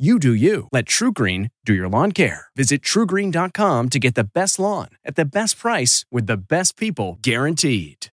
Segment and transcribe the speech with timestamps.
[0.00, 0.66] You do you.
[0.72, 2.46] Let TruGreen do your lawn care.
[2.56, 7.18] Visit trugreen.com to get the best lawn at the best price with the best people
[7.20, 8.06] guaranteed.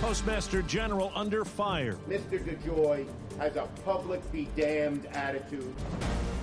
[0.00, 1.98] Postmaster General under fire.
[2.08, 2.42] Mr.
[2.42, 3.06] DeJoy
[3.36, 5.74] has a public be damned attitude.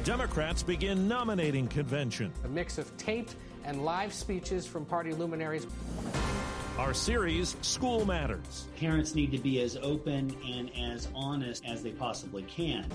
[0.03, 2.31] Democrats begin nominating convention.
[2.43, 5.65] A mix of taped and live speeches from party luminaries.
[6.77, 8.67] Our series, School Matters.
[8.77, 12.85] Parents need to be as open and as honest as they possibly can.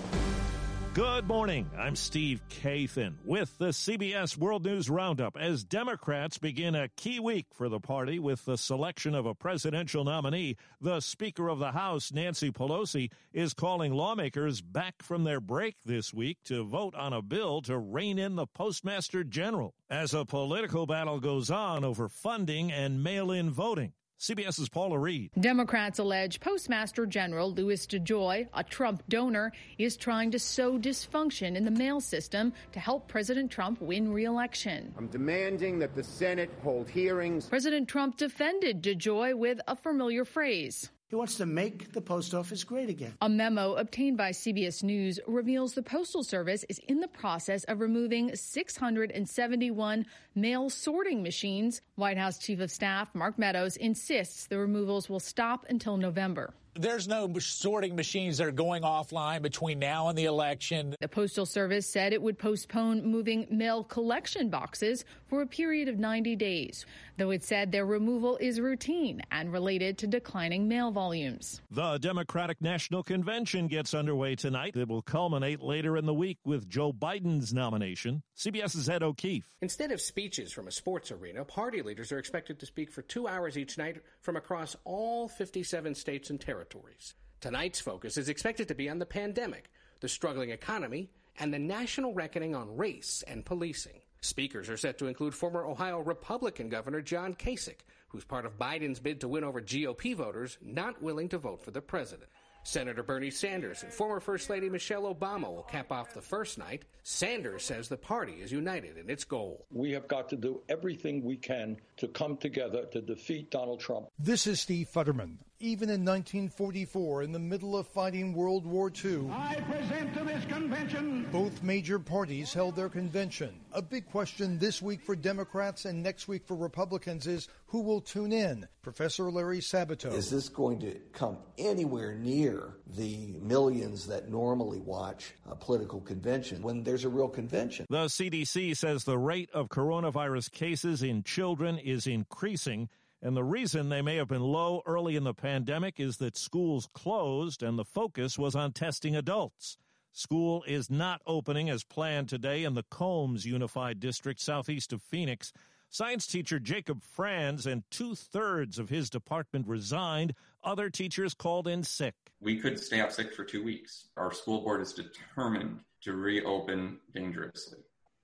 [0.95, 1.69] Good morning.
[1.77, 7.45] I'm Steve Kathan with the CBS World News Roundup as Democrats begin a key week
[7.53, 10.57] for the party with the selection of a presidential nominee.
[10.81, 16.11] The Speaker of the House, Nancy Pelosi, is calling lawmakers back from their break this
[16.11, 20.87] week to vote on a bill to rein in the Postmaster General as a political
[20.87, 23.93] battle goes on over funding and mail in voting.
[24.19, 25.31] CBS's Paula Reid.
[25.39, 31.63] Democrats allege Postmaster General Louis DeJoy, a Trump donor, is trying to sow dysfunction in
[31.63, 34.93] the mail system to help President Trump win re-election.
[34.97, 37.45] I'm demanding that the Senate hold hearings.
[37.45, 40.89] President Trump defended DeJoy with a familiar phrase.
[41.09, 43.15] He wants to make the post office great again.
[43.19, 47.79] A memo obtained by CBS News reveals the Postal Service is in the process of
[47.79, 51.81] removing 671 mail sorting machines.
[51.95, 56.53] White House Chief of Staff Mark Meadows insists the removals will stop until November.
[56.79, 60.95] There's no sorting machines that are going offline between now and the election.
[61.01, 65.99] The Postal Service said it would postpone moving mail collection boxes for a period of
[65.99, 66.85] 90 days,
[67.17, 71.59] though it said their removal is routine and related to declining mail volumes.
[71.69, 74.77] The Democratic National Convention gets underway tonight.
[74.77, 78.23] It will culminate later in the week with Joe Biden's nomination.
[78.37, 79.51] CBS's Ed O'Keefe.
[79.61, 83.27] Instead of speeches from a sports arena, party leaders are expected to speak for two
[83.27, 87.15] hours each night from across all 57 states and territories territories.
[87.41, 89.69] Tonight's focus is expected to be on the pandemic,
[90.01, 91.09] the struggling economy,
[91.39, 94.01] and the national reckoning on race and policing.
[94.21, 97.79] Speakers are set to include former Ohio Republican Governor John Kasich,
[98.09, 101.71] who's part of Biden's bid to win over GOP voters not willing to vote for
[101.71, 102.29] the president.
[102.63, 106.83] Senator Bernie Sanders and former First Lady Michelle Obama will cap off the first night.
[107.03, 109.65] Sanders says the party is united in its goal.
[109.71, 114.07] We have got to do everything we can to come together to defeat Donald Trump.
[114.19, 115.37] This is Steve Futterman.
[115.61, 120.45] Even in 1944, in the middle of fighting World War II, I present to this
[120.45, 121.27] convention.
[121.33, 123.59] Both major parties held their convention.
[123.73, 127.99] A big question this week for Democrats and next week for Republicans is who will
[127.99, 128.69] tune in?
[128.81, 130.13] Professor Larry Sabato.
[130.13, 136.61] Is this going to come anywhere near the millions that normally watch a political convention
[136.61, 137.85] when there's a real convention?
[137.89, 142.87] The CDC says the rate of coronavirus cases in children is increasing.
[143.21, 146.87] And the reason they may have been low early in the pandemic is that schools
[146.93, 149.77] closed and the focus was on testing adults.
[150.13, 155.51] School is not opening as planned today in the Combs Unified District southeast of Phoenix.
[155.89, 160.33] Science teacher Jacob Franz and two thirds of his department resigned.
[160.63, 162.15] Other teachers called in sick.
[162.39, 164.07] We could stay out sick for two weeks.
[164.15, 167.79] Our school board is determined to reopen dangerously.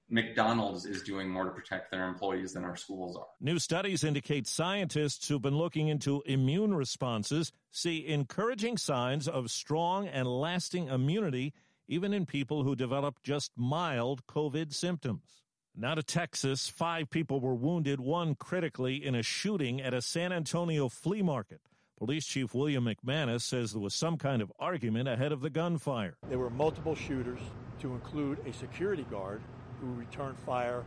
[0.09, 3.25] McDonald's is doing more to protect their employees than our schools are.
[3.41, 10.07] New studies indicate scientists who've been looking into immune responses see encouraging signs of strong
[10.07, 11.53] and lasting immunity
[11.87, 15.41] even in people who develop just mild COVID symptoms.
[15.75, 20.31] Now to Texas, five people were wounded, one critically, in a shooting at a San
[20.31, 21.61] Antonio flea market.
[21.97, 26.17] Police Chief William McManus says there was some kind of argument ahead of the gunfire.
[26.29, 27.39] There were multiple shooters,
[27.79, 29.41] to include a security guard
[29.81, 30.83] who returned fire.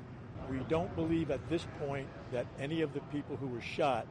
[0.50, 4.06] We don't believe at this point that any of the people who were shot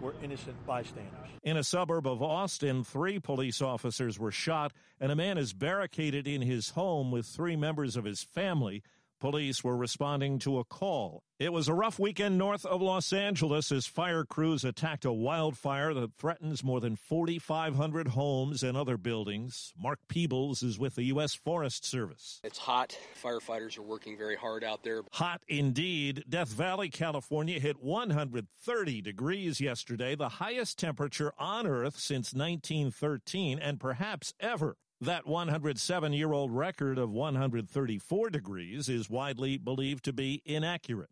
[0.00, 1.28] were innocent bystanders.
[1.42, 6.26] In a suburb of Austin, three police officers were shot, and a man is barricaded
[6.26, 8.82] in his home with three members of his family.
[9.20, 11.22] Police were responding to a call.
[11.38, 15.92] It was a rough weekend north of Los Angeles as fire crews attacked a wildfire
[15.92, 19.72] that threatens more than 4,500 homes and other buildings.
[19.78, 21.34] Mark Peebles is with the U.S.
[21.34, 22.40] Forest Service.
[22.44, 22.98] It's hot.
[23.22, 25.02] Firefighters are working very hard out there.
[25.12, 26.24] Hot indeed.
[26.26, 33.78] Death Valley, California hit 130 degrees yesterday, the highest temperature on Earth since 1913 and
[33.78, 34.76] perhaps ever.
[35.02, 41.08] That 107 year old record of 134 degrees is widely believed to be inaccurate.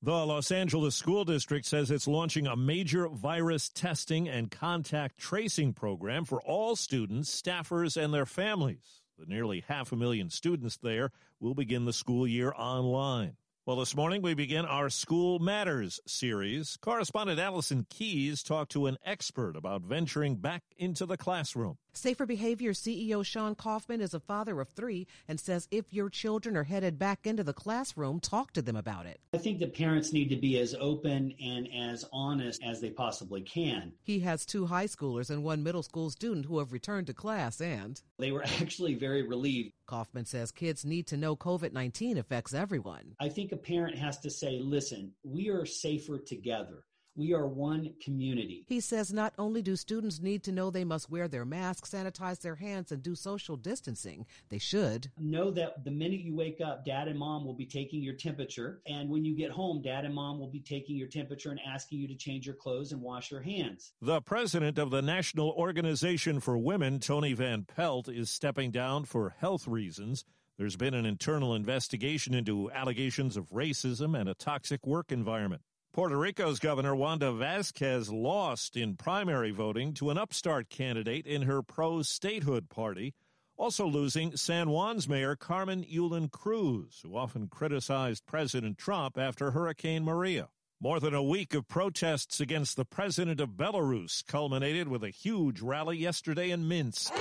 [0.00, 5.74] The Los Angeles School District says it's launching a major virus testing and contact tracing
[5.74, 9.02] program for all students, staffers, and their families.
[9.18, 13.36] The nearly half a million students there will begin the school year online.
[13.66, 16.78] Well, this morning we begin our School Matters series.
[16.80, 21.76] Correspondent Allison Keyes talked to an expert about venturing back into the classroom.
[21.92, 26.56] Safer Behavior CEO Sean Kaufman is a father of three and says if your children
[26.56, 29.20] are headed back into the classroom, talk to them about it.
[29.34, 33.42] I think that parents need to be as open and as honest as they possibly
[33.42, 33.92] can.
[34.02, 37.60] He has two high schoolers and one middle school student who have returned to class
[37.60, 39.72] and they were actually very relieved.
[39.86, 43.16] Kaufman says kids need to know COVID 19 affects everyone.
[43.18, 46.84] I think a parent has to say, listen, we are safer together.
[47.20, 48.64] We are one community.
[48.66, 52.40] He says not only do students need to know they must wear their masks, sanitize
[52.40, 56.86] their hands, and do social distancing, they should know that the minute you wake up,
[56.86, 58.80] dad and mom will be taking your temperature.
[58.86, 61.98] And when you get home, dad and mom will be taking your temperature and asking
[61.98, 63.92] you to change your clothes and wash your hands.
[64.00, 69.36] The president of the National Organization for Women, Toni Van Pelt, is stepping down for
[69.38, 70.24] health reasons.
[70.56, 75.60] There's been an internal investigation into allegations of racism and a toxic work environment.
[76.00, 81.62] Puerto Rico's Governor Wanda Vázquez lost in primary voting to an upstart candidate in her
[81.62, 83.12] pro statehood party,
[83.58, 90.02] also losing San Juan's Mayor Carmen Yulín Cruz, who often criticized President Trump after Hurricane
[90.02, 90.48] Maria.
[90.80, 95.60] More than a week of protests against the president of Belarus culminated with a huge
[95.60, 97.12] rally yesterday in Minsk.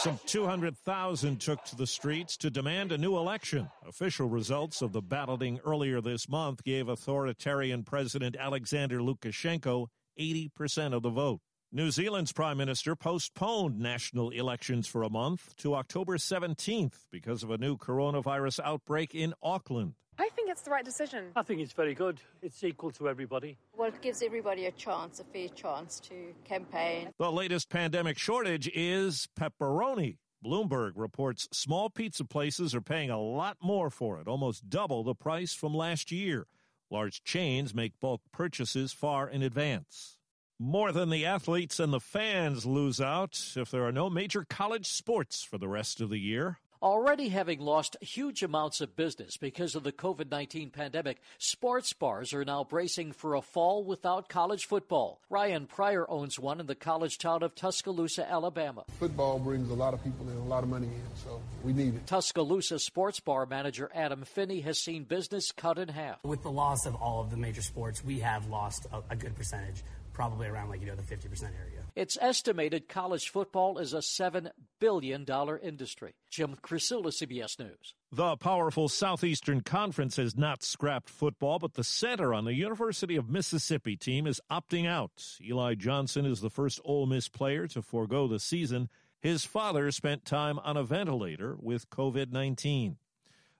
[0.00, 3.68] Some 200,000 took to the streets to demand a new election.
[3.86, 9.88] Official results of the balloting earlier this month gave authoritarian President Alexander Lukashenko
[10.18, 11.40] 80% of the vote.
[11.70, 17.50] New Zealand's prime minister postponed national elections for a month to October 17th because of
[17.50, 19.92] a new coronavirus outbreak in Auckland.
[20.20, 21.32] I think it's the right decision.
[21.34, 22.20] I think it's very good.
[22.42, 23.56] It's equal to everybody.
[23.74, 27.08] Well, it gives everybody a chance, a fair chance to campaign.
[27.18, 30.18] The latest pandemic shortage is pepperoni.
[30.44, 35.14] Bloomberg reports small pizza places are paying a lot more for it, almost double the
[35.14, 36.46] price from last year.
[36.90, 40.18] Large chains make bulk purchases far in advance.
[40.58, 44.86] More than the athletes and the fans lose out if there are no major college
[44.86, 46.58] sports for the rest of the year.
[46.82, 52.32] Already having lost huge amounts of business because of the COVID 19 pandemic, sports bars
[52.32, 55.20] are now bracing for a fall without college football.
[55.28, 58.84] Ryan Pryor owns one in the college town of Tuscaloosa, Alabama.
[58.98, 61.96] Football brings a lot of people in, a lot of money in, so we need
[61.96, 62.06] it.
[62.06, 66.24] Tuscaloosa sports bar manager Adam Finney has seen business cut in half.
[66.24, 69.36] With the loss of all of the major sports, we have lost a, a good
[69.36, 69.82] percentage,
[70.20, 71.80] probably around like, you know, the 50% area.
[71.96, 75.24] It's estimated college football is a $7 billion
[75.62, 76.12] industry.
[76.28, 77.94] Jim Krasula, CBS News.
[78.12, 83.30] The powerful Southeastern Conference has not scrapped football, but the center on the University of
[83.30, 85.38] Mississippi team is opting out.
[85.42, 88.90] Eli Johnson is the first Ole Miss player to forego the season.
[89.20, 92.98] His father spent time on a ventilator with COVID 19.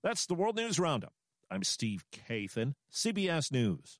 [0.02, 1.14] That's the World News Roundup.
[1.50, 4.00] I'm Steve Kathan, CBS News.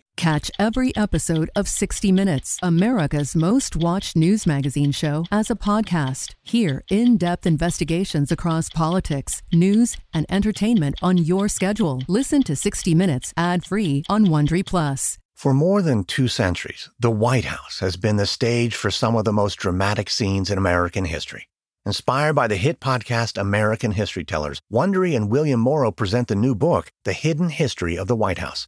[0.17, 6.35] Catch every episode of 60 Minutes, America's most watched news magazine show, as a podcast.
[6.43, 12.03] Hear in depth investigations across politics, news, and entertainment on your schedule.
[12.07, 15.17] Listen to 60 Minutes ad free on Wondery Plus.
[15.35, 19.25] For more than two centuries, the White House has been the stage for some of
[19.25, 21.47] the most dramatic scenes in American history.
[21.83, 26.53] Inspired by the hit podcast American History Tellers, Wondery and William Morrow present the new
[26.53, 28.67] book, The Hidden History of the White House.